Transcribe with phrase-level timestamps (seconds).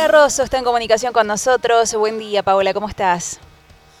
[0.00, 1.94] Paola Rosso está en comunicación con nosotros.
[1.94, 3.38] Buen día, Paola, ¿cómo estás?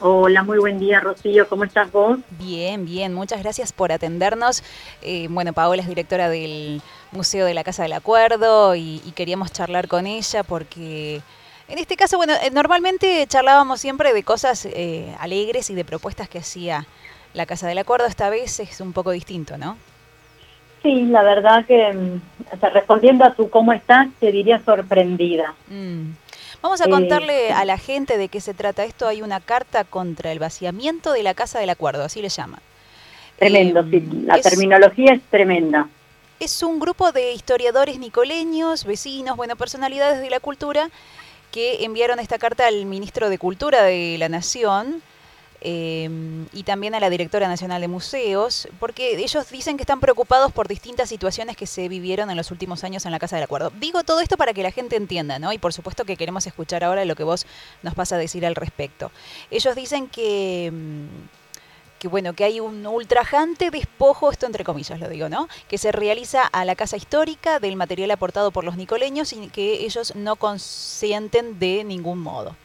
[0.00, 1.46] Hola, muy buen día, Rocío.
[1.46, 2.18] ¿Cómo estás vos?
[2.38, 3.12] Bien, bien.
[3.12, 4.62] Muchas gracias por atendernos.
[5.02, 6.80] Eh, bueno, Paola es directora del
[7.12, 11.20] Museo de la Casa del Acuerdo y, queríamos charlar con ella porque
[11.68, 16.30] en este caso, bueno, eh, normalmente charlábamos siempre de cosas eh, alegres y de propuestas
[16.30, 16.86] que hacía
[17.34, 18.06] la Casa del Acuerdo.
[18.06, 19.76] Esta vez es un poco distinto, ¿no?
[20.82, 22.20] Sí, la verdad que, mm,
[22.72, 25.54] respondiendo a tu cómo estás, te diría sorprendida.
[25.68, 26.12] Mm.
[26.62, 29.06] Vamos a eh, contarle a la gente de qué se trata esto.
[29.06, 32.60] Hay una carta contra el vaciamiento de la Casa del Acuerdo, así le llaman.
[33.38, 35.88] Tremendo, sí, em, la terminología es tremenda.
[36.38, 40.90] Es un grupo de historiadores nicoleños, vecinos, bueno, personalidades de la cultura,
[41.50, 45.02] que enviaron esta carta al ministro de Cultura de la Nación,
[45.62, 50.52] Em, y también a la directora nacional de museos, porque ellos dicen que están preocupados
[50.52, 53.70] por distintas situaciones que se vivieron en los últimos años en la Casa del Acuerdo.
[53.78, 55.52] Digo todo esto para que la gente entienda, ¿no?
[55.52, 57.46] Y por supuesto que queremos escuchar ahora lo que vos
[57.82, 59.12] nos vas a decir al respecto.
[59.50, 61.08] Ellos dicen que em,
[61.98, 65.48] que bueno, que hay un ultrajante despojo, esto entre comillas lo digo, ¿no?
[65.68, 69.84] Que se realiza a la casa histórica del material aportado por los nicoleños y que
[69.84, 72.56] ellos no consienten de ningún modo.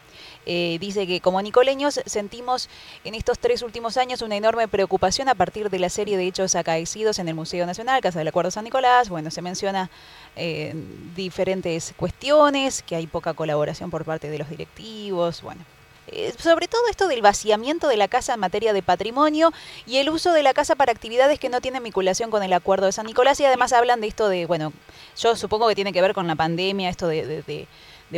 [0.46, 2.70] Eh, dice que como nicoleños sentimos
[3.04, 6.56] en estos tres últimos años una enorme preocupación a partir de la serie de hechos
[6.56, 9.10] acaecidos en el Museo Nacional, Casa del Acuerdo San Nicolás.
[9.10, 9.90] Bueno, se menciona
[10.36, 10.74] eh,
[11.16, 15.66] diferentes cuestiones, que hay poca colaboración por parte de los directivos, bueno.
[16.08, 19.52] Eh, sobre todo esto del vaciamiento de la casa en materia de patrimonio
[19.88, 22.86] y el uso de la casa para actividades que no tienen vinculación con el acuerdo
[22.86, 24.72] de San Nicolás y además hablan de esto de, bueno,
[25.18, 27.68] yo supongo que tiene que ver con la pandemia, esto de de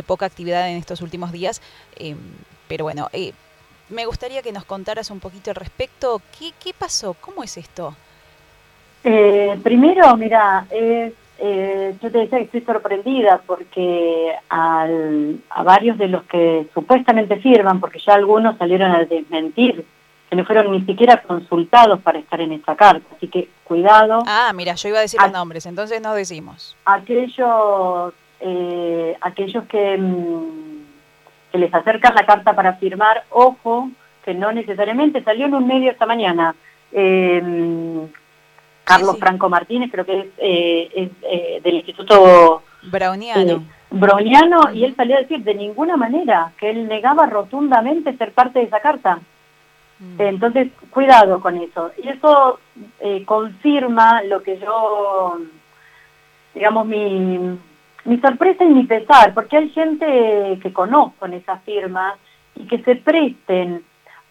[0.06, 1.62] poca actividad en estos últimos días.
[1.96, 2.16] Eh,
[2.68, 3.32] pero bueno, eh,
[3.88, 6.20] me gustaría que nos contaras un poquito al respecto.
[6.38, 7.14] ¿Qué, qué pasó?
[7.14, 7.94] ¿Cómo es esto?
[9.04, 16.24] Eh, primero, mira, yo te decía que estoy sorprendida porque al, a varios de los
[16.24, 19.86] que supuestamente firman, porque ya algunos salieron a desmentir
[20.28, 23.06] que no fueron ni siquiera consultados para estar en esta carta.
[23.16, 24.22] Así que cuidado.
[24.26, 26.76] Ah, mira, yo iba a decir los nombres, entonces no decimos.
[26.84, 30.84] Aquellos eh, aquellos que, mm,
[31.50, 33.90] que les acercan la carta para firmar, ojo,
[34.24, 36.54] que no necesariamente salió en un medio esta mañana.
[36.92, 38.06] Eh,
[38.84, 43.64] Carlos Franco Martínez, creo que es, eh, es del Instituto Browniano.
[43.90, 48.60] Browniano, y él salió a decir de ninguna manera que él negaba rotundamente ser parte
[48.60, 49.18] de esa carta.
[49.98, 50.20] Mm.
[50.20, 51.90] Entonces, cuidado con eso.
[52.02, 52.60] Y eso
[53.26, 55.38] confirma lo que yo,
[56.54, 57.58] digamos, mi,
[58.08, 62.14] mi sorpresa y mi pesar, porque hay gente que conozco en esas firmas
[62.54, 63.84] y que se presten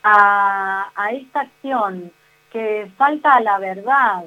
[0.03, 2.11] a, esta acción,
[2.51, 4.23] que falta a la verdad,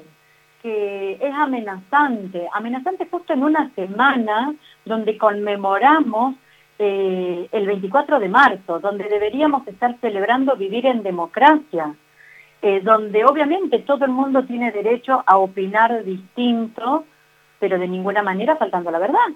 [0.61, 4.53] que es amenazante, amenazante justo en una semana
[4.85, 6.35] donde conmemoramos
[6.79, 11.93] eh, el 24 de marzo, donde deberíamos estar celebrando vivir en democracia,
[12.61, 17.05] eh, donde obviamente todo el mundo tiene derecho a opinar distinto
[17.61, 19.29] pero de ninguna manera faltando la verdad.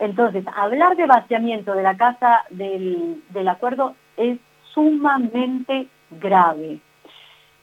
[0.00, 4.38] Entonces, hablar de vaciamiento de la casa del, acuerdo es
[4.74, 6.80] sumamente grave.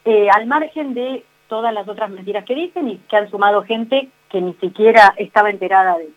[0.06, 4.08] Eh, al margen de todas las otras mentiras que dicen y que han sumado gente
[4.30, 6.14] que ni siquiera estaba enterada de eso.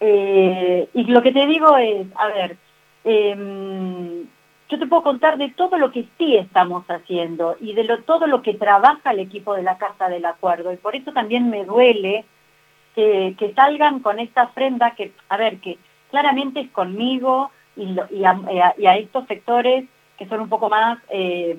[0.00, 2.56] Eh, y lo que te digo es, a ver,
[3.04, 4.26] em,
[4.68, 8.26] yo te puedo contar de todo lo que sí estamos haciendo y de lo, todo
[8.26, 10.72] lo que trabaja el equipo de la Casa del Acuerdo.
[10.72, 12.24] Y por eso también me duele
[12.94, 15.78] que, salgan con esta ofrenda que, a ver, que
[16.10, 19.84] claramente es conmigo y, a, estos sectores
[20.18, 21.56] que son un poco más eh,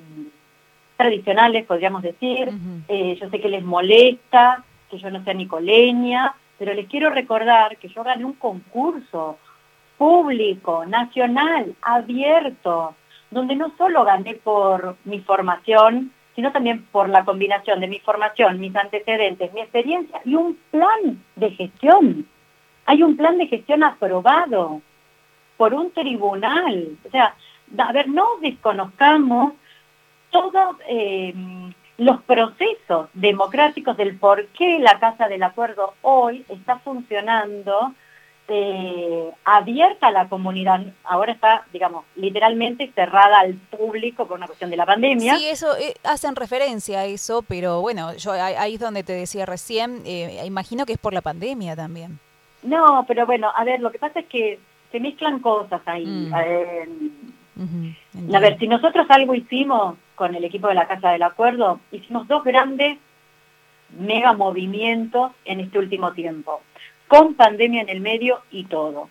[0.97, 2.49] tradicionales, podríamos decir.
[2.89, 7.77] Eh, yo sé que les molesta que yo no sea nicoleña, pero les quiero recordar
[7.77, 9.37] que yo gané un concurso
[9.99, 12.95] público, nacional, abierto,
[13.29, 18.61] donde no solo gané por mi formación, sino también por la combinación de mi formación,
[18.61, 22.25] mis antecedentes, mi experiencia y un plan de gestión.
[22.85, 24.81] Hay un plan de gestión aprobado
[25.57, 26.97] por un tribunal.
[27.05, 27.35] O sea,
[27.77, 29.53] a ver, no desconozcamos
[30.31, 31.33] todos eh,
[31.97, 37.93] los procesos democráticos del por qué la Casa del Acuerdo hoy está funcionando
[38.49, 40.81] eh, abierta a la comunidad.
[41.03, 45.35] Ahora está, digamos, literalmente cerrada al público por una cuestión de la pandemia.
[45.35, 49.45] Sí, eso eh, hacen referencia a eso, pero bueno, yo ahí es donde te decía
[49.45, 52.19] recién, eh, imagino que es por la pandemia también.
[52.63, 54.59] No, pero bueno, a ver, lo que pasa es que
[54.91, 56.05] se mezclan cosas ahí.
[56.05, 56.33] Mm.
[58.35, 62.27] a ver, si nosotros algo hicimos con el equipo de la Casa del Acuerdo, hicimos
[62.27, 62.97] dos grandes
[63.97, 66.61] mega movimientos en este último tiempo
[67.09, 69.09] con pandemia en el medio y todo.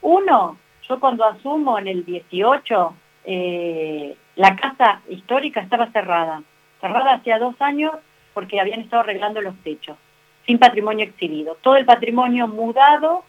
[0.00, 0.56] Uno,
[0.88, 2.94] yo cuando asumo en el 18,
[3.24, 6.42] eh, la casa histórica estaba cerrada,
[6.80, 7.92] cerrada hacía dos años
[8.32, 9.98] porque habían estado arreglando los techos,
[10.46, 11.56] sin patrimonio exhibido.
[11.60, 13.24] Todo el patrimonio mudado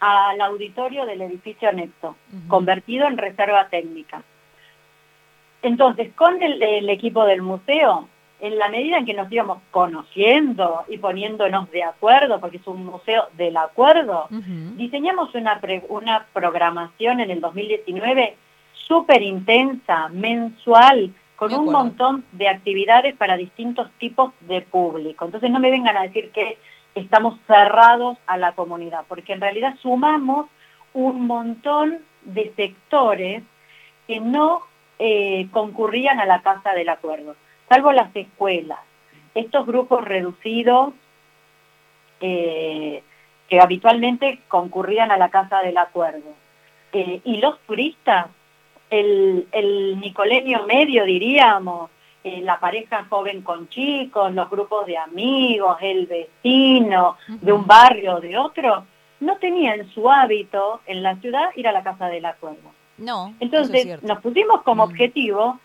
[0.00, 2.16] al auditorio del edificio anexo,
[2.46, 4.22] convertido en reserva técnica.
[5.62, 8.08] Entonces, con el, equipo del museo,
[8.40, 12.84] en la medida en que nos íbamos conociendo y poniéndonos de acuerdo, porque es un
[12.84, 14.28] museo del acuerdo,
[14.76, 18.36] diseñamos una, una programación en el 2019
[18.72, 25.24] súper intensa, mensual, con un montón de actividades para distintos tipos de público.
[25.24, 26.58] Entonces no me vengan a decir que
[26.94, 30.46] estamos cerrados a la comunidad, porque en realidad sumamos
[30.94, 33.42] un montón de sectores
[34.06, 34.62] que no
[34.98, 37.36] eh, concurrían a la Casa del Acuerdo,
[37.68, 38.78] salvo las escuelas.
[39.34, 40.94] Estos grupos reducidos
[42.20, 43.02] eh,
[43.48, 46.34] que habitualmente concurrían a la Casa del Acuerdo.
[46.92, 48.26] Eh, y los turistas,
[48.90, 51.90] el, el nicolenio medio, diríamos,
[52.42, 58.20] la pareja joven con chicos, los grupos de amigos, el vecino de un barrio o
[58.20, 58.84] de otro,
[59.20, 62.70] no tenían su hábito en la ciudad ir a la Casa del Acuerdo.
[62.98, 63.34] No.
[63.40, 64.90] Entonces nos pusimos como mm.
[64.90, 65.60] objetivo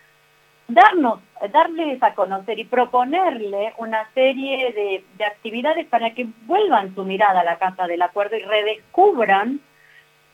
[0.67, 1.19] darnos,
[1.51, 7.43] darles a conocer y proponerle una serie de, actividades para que vuelvan su mirada a
[7.43, 9.59] la Casa del Acuerdo y redescubran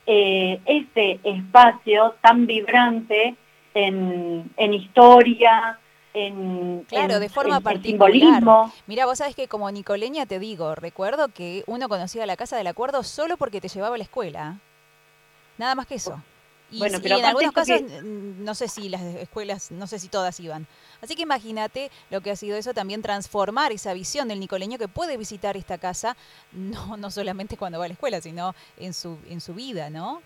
[0.06, 3.36] eh, ese espacio tan vibrante
[3.74, 5.80] en, en historia,
[6.14, 8.12] en, claro, de forma particular.
[8.12, 8.74] Simbolismo.
[8.88, 12.68] Mira, vos sabes que como nicoleña te digo, recuerdo que uno conocía la Casa del
[12.68, 14.58] Acuerdo solo porque te llevaba a la escuela.
[15.58, 16.22] Nada más que eso.
[16.72, 20.40] Y, bueno, pero en algunos casos, no sé si las escuelas, no sé si todas
[20.40, 20.68] iban.
[21.02, 24.88] Así que imagínate lo que ha sido eso también transformar esa visión del nicoleño que
[24.88, 26.16] puede visitar esta casa,
[26.52, 30.22] no, no solamente cuando va a la escuela, sino en su, en su vida, ¿no?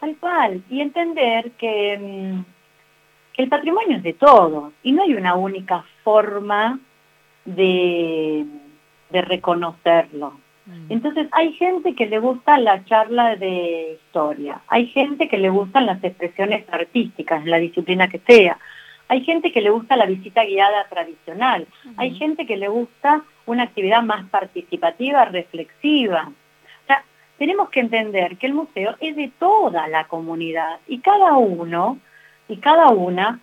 [0.00, 0.62] Tal cual.
[0.68, 2.44] Y entender que, mm,
[3.34, 6.80] que el patrimonio es de todos y no hay una única forma
[7.44, 8.46] de,
[9.10, 10.40] de reconocerlo.
[10.88, 15.86] Entonces hay gente que le gusta la charla de historia, hay gente que le gustan
[15.86, 18.58] las expresiones artísticas, la disciplina que sea,
[19.08, 21.66] hay gente que le gusta la visita guiada tradicional,
[21.96, 26.30] hay gente que le gusta una actividad más participativa, reflexiva.
[26.30, 27.04] O sea,
[27.38, 31.98] tenemos que entender que el museo es de toda la comunidad y cada uno
[32.48, 33.40] y cada una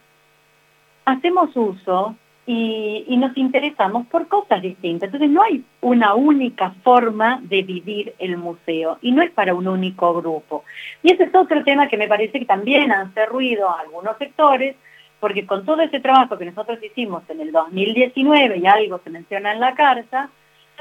[1.06, 2.16] hacemos uso
[2.52, 5.08] y, nos interesamos por cosas distintas.
[5.08, 9.68] Entonces no hay una única forma de vivir el museo y no es para un
[9.68, 10.64] único grupo.
[11.04, 14.76] Y ese es otro tema que me parece que también hace ruido a algunos sectores,
[15.20, 19.54] porque con todo ese trabajo que nosotros hicimos en el 2019 y algo se menciona
[19.54, 20.32] en la carta,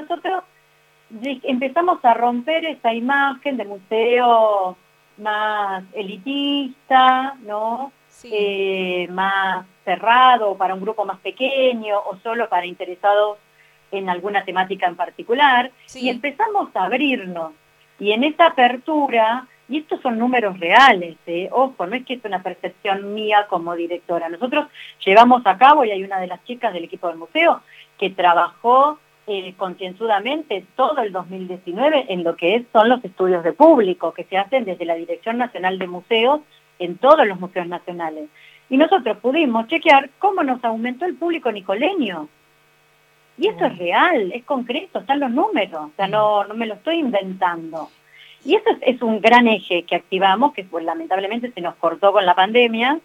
[0.01, 0.45] nosotros
[1.43, 4.79] empezamos a romper esa imagen de museo
[5.19, 7.93] más elitista, ¿no?
[8.25, 13.39] Eh, más cerrado para un grupo más pequeño o solo para interesados
[13.93, 17.53] en alguna temática en particular y empezamos a abrirnos
[17.99, 21.49] y en esa apertura y estos son números reales, ¿eh?
[21.53, 24.29] ojo, no es que es una percepción mía como directora.
[24.31, 24.67] Nosotros
[25.05, 27.61] llevamos a cabo, y hay una de las chicas del equipo del museo,
[27.99, 34.15] que trabajó eh, concienzudamente todo el 2019 en lo que son los estudios de público
[34.15, 36.41] que se hacen desde la Dirección Nacional de Museos
[36.79, 38.29] en todos los museos nacionales.
[38.71, 42.29] Y nosotros pudimos chequear cómo nos aumentó el público nicoleño.
[43.39, 46.75] Y eso es real, es concreto, están los números, o sea, no, no me lo
[46.75, 47.89] estoy inventando.
[48.45, 52.27] Y eso es, un gran eje que activamos, que pues, lamentablemente se nos cortó con
[52.27, 52.99] la pandemia,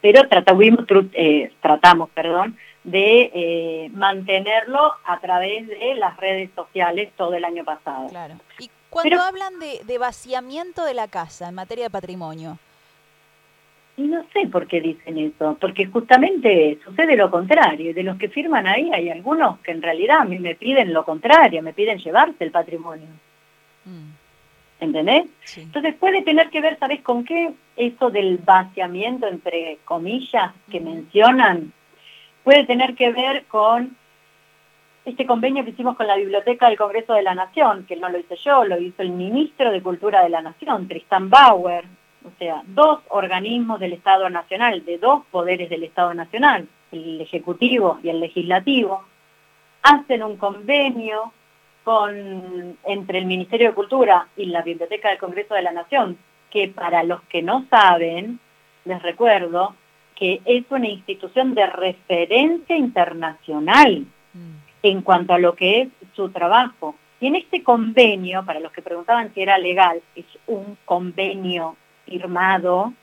[0.00, 0.64] pero tratamos,
[1.12, 7.64] eh, tratamos perdón, de eh, mantenerlo a través de las redes sociales todo el año
[7.64, 8.08] pasado.
[8.08, 8.34] Claro.
[8.58, 12.58] Y cuando hablan de, de vaciamiento de la casa en materia de patrimonio,
[14.00, 17.92] y no sé por qué dicen eso, porque justamente sucede lo contrario.
[17.92, 21.04] De los que firman ahí hay algunos que en realidad a mí me piden lo
[21.04, 23.08] contrario, me piden llevarse el patrimonio.
[23.84, 24.82] Mm.
[24.82, 25.26] ¿Entendés?
[25.54, 27.52] Entonces puede tener que ver, ¿sabes con qué?
[27.76, 31.74] Eso del vaciamiento, entre comillas, que mencionan,
[32.42, 33.98] puede tener que ver con
[35.04, 38.18] este convenio que hicimos con la Biblioteca del Congreso de la Nación, que no lo
[38.18, 41.84] hice yo, lo hizo el ministro de Cultura de la Nación, Tristan Bauer,
[42.24, 47.98] o sea, dos organismos del Estado Nacional, de dos poderes del Estado Nacional, el Ejecutivo
[48.02, 49.04] y el Legislativo,
[49.82, 51.32] hacen un convenio
[51.82, 56.18] con, entre el Ministerio de Cultura y la Biblioteca del Congreso de la Nación,
[56.50, 58.38] que para los que no saben,
[58.84, 59.74] les recuerdo
[60.14, 64.04] que es una institución de referencia internacional
[64.34, 64.69] mm.
[64.82, 66.94] En cuanto a lo que es su trabajo.
[67.20, 72.94] Y en este convenio, para los que preguntaban si era legal, es un convenio firmado,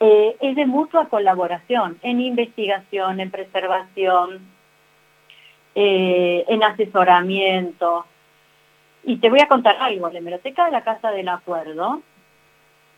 [0.00, 4.40] eh, es de mutua colaboración en investigación, en preservación,
[5.74, 8.06] eh, en asesoramiento.
[9.04, 12.02] Y te voy a contar algo, la hemeroteca de la Casa del Acuerdo,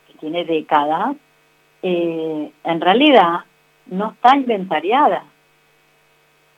[0.07, 1.15] que tiene décadas,
[1.83, 3.41] eh, en realidad
[3.85, 5.25] no está inventariada.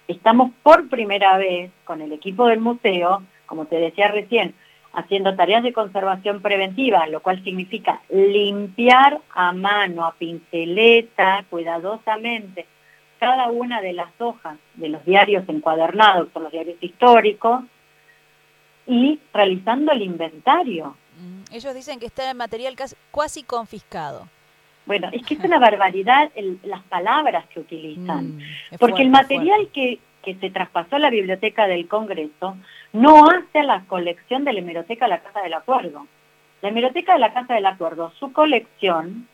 [0.07, 4.55] Estamos por primera vez con el equipo del museo, como te decía recién,
[4.93, 12.65] haciendo tareas de conservación preventiva, lo cual significa limpiar a mano, a pinceleta, cuidadosamente,
[13.19, 17.63] cada una de las hojas de los diarios encuadernados, son los diarios históricos,
[18.87, 20.95] y realizando el inventario.
[21.19, 22.75] Mm, ellos dicen que está el material
[23.11, 24.29] casi confiscado.
[24.87, 26.31] Bueno, es que es una barbaridad
[26.63, 28.41] las palabras que utilizan, mm,
[28.79, 32.55] porque el material que, que se traspasó a la biblioteca del Congreso
[32.93, 36.07] no hace a la colección de la hemeroteca de la Casa del Acuerdo.
[36.61, 39.27] La hemeroteca de la Casa del Acuerdo, su colección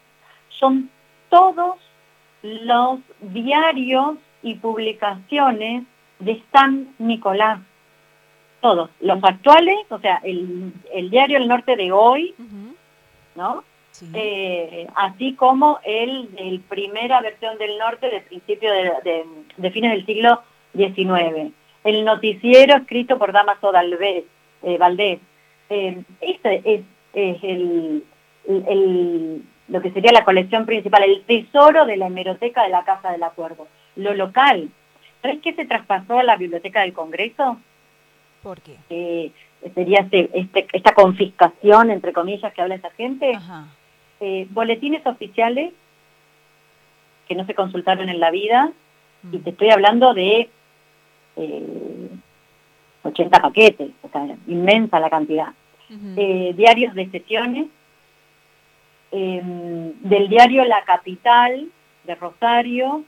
[0.50, 0.90] son
[1.30, 1.78] todos
[2.42, 5.84] los diarios y publicaciones
[6.20, 7.60] de San Nicolás.
[8.60, 8.90] Todos.
[9.02, 10.74] Los actuales, o sea, el,
[11.12, 12.34] diario El Norte de hoy,
[13.36, 13.64] ¿no?
[14.14, 20.42] Eh, así como el de primera versión del norte de principio de, fines del siglo
[20.76, 21.54] XIX.
[21.84, 24.26] El noticiero escrito por Damaso Dalvez,
[24.64, 25.20] eh, Valdés.
[25.70, 26.82] Eh, este es,
[27.44, 28.04] el,
[29.68, 33.24] lo que sería la colección principal, el tesoro de la hemeroteca de la Casa del
[33.24, 33.68] Acuerdo.
[33.96, 34.70] Lo local.
[35.22, 37.58] ¿Sabes qué se traspasó a la Biblioteca del Congreso?
[38.42, 39.32] ¿Por qué?
[39.76, 43.34] sería este, este, esta confiscación, entre comillas, que habla esa gente.
[43.34, 43.68] Ajá
[44.26, 45.74] eh, boletines oficiales
[47.28, 48.72] que no se consultaron en la vida,
[49.30, 50.50] y te estoy hablando de
[53.04, 55.50] 80 eh, paquetes, o sea, inmensa la cantidad.
[56.16, 57.68] Eh, diarios de sesiones,
[59.12, 61.68] em, del diario La Capital
[62.06, 63.04] de Rosario,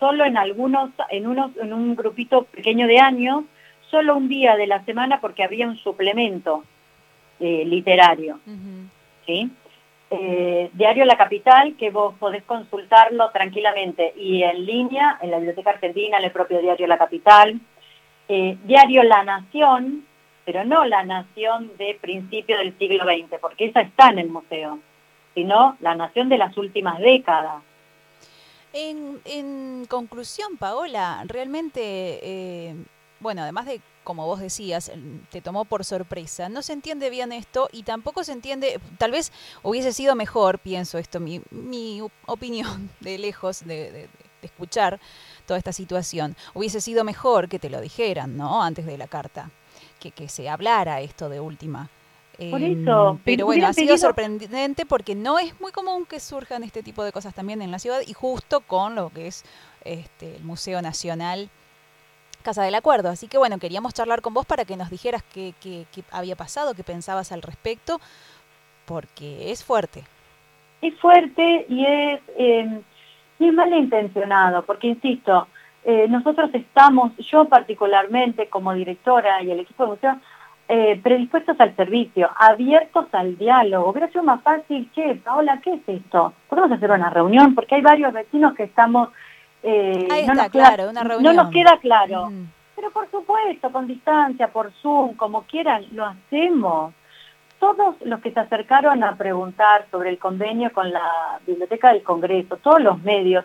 [0.00, 3.44] solo en algunos, en unos, en un grupito pequeño de años,
[3.90, 6.64] solo un día de la semana porque había un suplemento
[7.38, 8.40] literario.
[10.10, 15.70] Eh, Diario La Capital, que vos podés consultarlo tranquilamente y en línea, en la Biblioteca
[15.70, 17.60] Argentina, en el propio Diario La Capital.
[18.28, 20.06] Eh, diario La Nación,
[20.44, 24.78] pero no La Nación de principio del siglo XX, porque esa está en el museo,
[25.34, 27.62] sino La Nación de las últimas décadas.
[28.72, 32.74] En, en conclusión, Paola, realmente, eh,
[33.20, 34.90] bueno, además de como vos decías,
[35.28, 36.48] te tomó por sorpresa.
[36.48, 40.96] No se entiende bien esto y tampoco se entiende, tal vez hubiese sido mejor, pienso
[40.96, 44.08] esto, mi, mi opinión de lejos de,
[44.40, 44.98] escuchar
[45.44, 48.62] toda esta situación, hubiese sido mejor que te lo dijeran, ¿no?
[48.62, 49.50] Antes de la carta,
[50.00, 51.90] que, que se hablara esto de última.
[52.38, 53.10] Por eso.
[53.10, 57.04] Em, pero bueno, ha sido sorprendente porque no es muy común que surjan este tipo
[57.04, 59.44] de cosas también en la ciudad y justo con lo que es
[59.84, 61.50] este, el Museo Nacional
[62.42, 63.08] Casa del Acuerdo.
[63.08, 66.74] Así que bueno, queríamos charlar con vos para que nos dijeras qué, qué, había pasado,
[66.74, 68.00] qué pensabas al respecto,
[68.86, 70.04] porque es fuerte.
[70.80, 72.80] Es fuerte y es, eh,
[73.38, 75.48] y es malintencionado, porque insisto,
[75.84, 80.16] eh, nosotros estamos, yo particularmente como directora y el equipo de museo,
[80.70, 83.90] eh, predispuestos al servicio, abiertos al diálogo.
[83.90, 86.34] Hubiera sido más fácil, che, hola, ¿qué es esto?
[86.46, 89.08] Podemos hacer una reunión, porque hay varios vecinos que estamos
[89.62, 91.36] eh, no nos claro, queda, una reunión.
[91.36, 92.30] No nos queda claro.
[92.76, 96.94] Pero por supuesto, con distancia, por Zoom, como quieran, lo hacemos.
[97.58, 102.56] Todos los que se acercaron a preguntar sobre el convenio con la Biblioteca del Congreso,
[102.58, 103.44] todos los medios,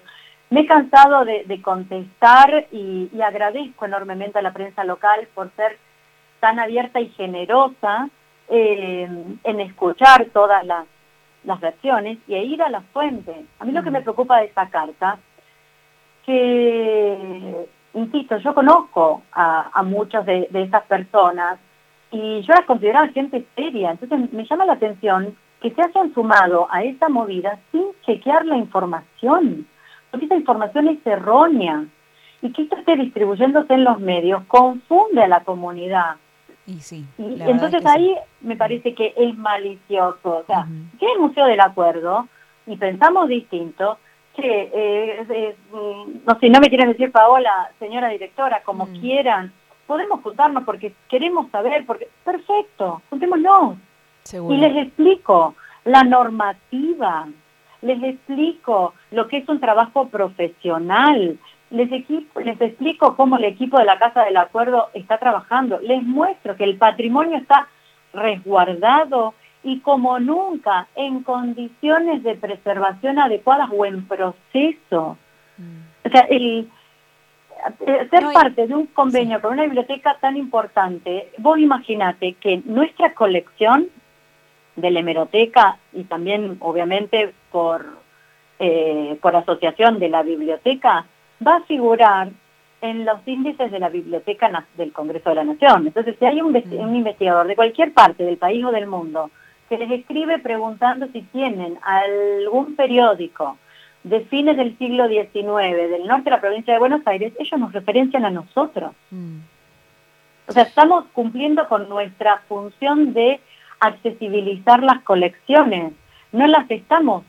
[0.52, 5.80] me he cansado de, contestar y, agradezco enormemente a la prensa local por ser
[6.40, 8.10] tan abierta y generosa
[8.50, 9.10] eh,
[9.44, 10.86] en escuchar todas las,
[11.60, 13.46] versiones y e ir a la fuente.
[13.58, 15.18] A mí lo que me preocupa de esta carta
[16.26, 21.60] que, insisto, yo conozco a, muchas de, esas personas
[22.12, 26.68] y yo las considero gente seria, entonces me llama la atención que se hayan sumado
[26.70, 29.66] a esa movida sin chequear la información,
[30.12, 31.86] porque esa información es errónea
[32.42, 36.18] y que esto esté distribuyéndose en los medios confunde a la comunidad.
[36.68, 37.06] Y sí.
[37.18, 40.38] Y, entonces ahí me parece que es malicioso.
[40.38, 40.68] O sea,
[41.00, 42.28] si el Museo del Acuerdo
[42.68, 43.98] y pensamos distinto,
[44.36, 49.00] che, eh, mm, no sé, no me quieres decir Paola, señora directora, como mm.
[49.00, 49.54] quieran,
[49.86, 53.78] podemos juntarnos porque queremos saber, porque perfecto, juntémonos.
[54.50, 57.28] Y les explico la normativa,
[57.82, 61.38] les explico lo que es un trabajo profesional,
[61.70, 66.56] les, les explico cómo el equipo de la Casa del Acuerdo está trabajando, les muestro
[66.56, 67.68] que el patrimonio está
[68.14, 69.34] resguardado
[69.64, 75.18] y como nunca en condiciones de preservación adecuadas o en proceso.
[75.58, 76.08] Mm.
[76.08, 76.70] O sea, el,
[78.10, 83.88] ser parte de un convenio con una biblioteca tan importante, vos imaginate que nuestra colección
[84.76, 87.86] de la hemeroteca y también obviamente por,
[88.60, 91.06] eh, por asociación de la biblioteca
[91.46, 92.30] va a figurar
[92.82, 95.88] en los índices de la Biblioteca del Congreso de la Nación.
[95.88, 96.80] Entonces, si hay un, mm.
[96.80, 99.32] un investigador de cualquier parte del país o del mundo
[99.70, 103.58] que les escribe preguntando si tienen algún periódico
[104.04, 107.72] de fines del siglo XIX, del norte de la provincia de Buenos Aires, ellos nos
[107.72, 108.94] referencian a nosotros.
[109.12, 109.38] Mm.
[110.48, 113.40] O sea, estamos cumpliendo con nuestra función de
[113.80, 115.94] accesibilizar las colecciones,
[116.34, 117.24] no las estamos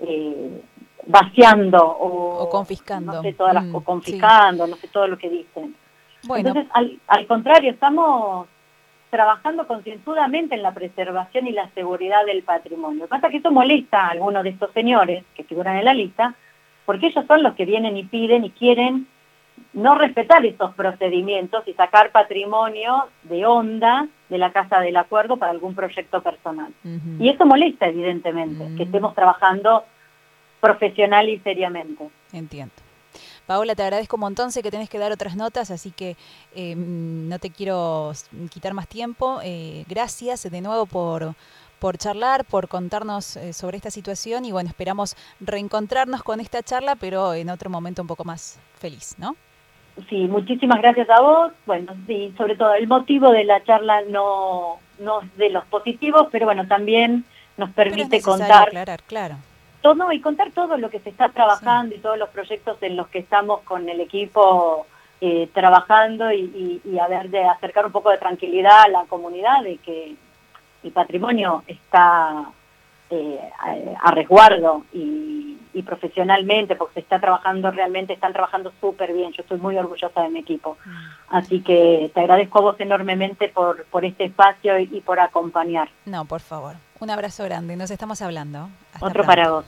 [0.00, 0.62] eh,
[1.06, 5.28] vaciando o, confiscando, no sé, todas las, mm, o confiscando, no sé todo lo que
[5.28, 5.74] dicen.
[6.28, 8.46] Entonces, al, al contrario, estamos
[9.10, 13.00] trabajando concienzudamente en la preservación y la seguridad del patrimonio.
[13.00, 15.84] Lo que pasa es que eso molesta a algunos de estos señores que figuran en
[15.84, 16.34] la lista,
[16.86, 19.06] porque ellos son los que vienen y piden y quieren
[19.72, 25.52] no respetar esos procedimientos y sacar patrimonio de onda de la Casa del Acuerdo para
[25.52, 26.72] algún proyecto personal.
[27.18, 29.84] Y eso molesta, evidentemente, que estemos trabajando
[30.60, 32.08] profesional y seriamente.
[32.32, 32.74] Entiendo.
[33.50, 36.16] Paola, te agradezco un montón, sé que tenés que dar otras notas, así que
[36.54, 38.12] eh, no te quiero
[38.48, 39.40] quitar más tiempo.
[39.42, 41.34] Eh, gracias de nuevo por,
[41.80, 46.94] por charlar, por contarnos eh, sobre esta situación y bueno, esperamos reencontrarnos con esta charla,
[46.94, 49.34] pero en otro momento un poco más feliz, ¿no?
[50.08, 51.52] Sí, muchísimas gracias a vos.
[51.66, 56.28] Bueno, sí, sobre todo el motivo de la charla no, no es de los positivos,
[56.30, 57.24] pero bueno, también
[57.56, 58.68] nos permite contar.
[58.68, 59.38] Aclarar, claro
[59.80, 63.08] todo y contar todo lo que se está trabajando y todos los proyectos en los
[63.08, 64.86] que estamos con el equipo
[65.22, 69.76] eh, trabajando y, a ver de acercar un poco de tranquilidad a la comunidad de
[69.76, 70.16] que
[70.82, 72.46] el patrimonio está
[73.10, 73.38] eh,
[74.02, 79.58] a, resguardo y, profesionalmente porque se está trabajando realmente, están trabajando súper bien, yo estoy
[79.58, 80.76] muy orgullosa de mi equipo.
[80.84, 80.90] Mm.
[81.30, 85.88] Así que te agradezco a vos enormemente por, por este espacio y, por acompañar.
[86.04, 86.76] No, por favor.
[87.00, 88.68] Un abrazo grande, nos estamos hablando.
[89.00, 89.64] Otro para vos.